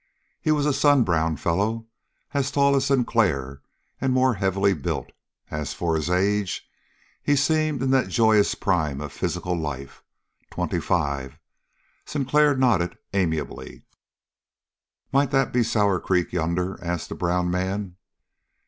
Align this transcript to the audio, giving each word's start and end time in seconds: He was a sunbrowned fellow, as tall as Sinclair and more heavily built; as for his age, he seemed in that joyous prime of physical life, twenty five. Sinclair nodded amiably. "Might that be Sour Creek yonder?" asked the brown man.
He 0.41 0.49
was 0.51 0.65
a 0.65 0.73
sunbrowned 0.73 1.39
fellow, 1.39 1.85
as 2.33 2.49
tall 2.49 2.75
as 2.75 2.85
Sinclair 2.87 3.61
and 4.01 4.11
more 4.11 4.33
heavily 4.33 4.73
built; 4.73 5.11
as 5.51 5.75
for 5.75 5.95
his 5.95 6.09
age, 6.09 6.67
he 7.21 7.35
seemed 7.35 7.83
in 7.83 7.91
that 7.91 8.07
joyous 8.07 8.55
prime 8.55 8.99
of 8.99 9.11
physical 9.13 9.53
life, 9.55 10.01
twenty 10.49 10.79
five. 10.79 11.37
Sinclair 12.03 12.55
nodded 12.57 12.97
amiably. 13.13 13.83
"Might 15.13 15.29
that 15.29 15.53
be 15.53 15.61
Sour 15.61 15.99
Creek 15.99 16.33
yonder?" 16.33 16.79
asked 16.83 17.09
the 17.09 17.13
brown 17.13 17.51
man. 17.51 17.97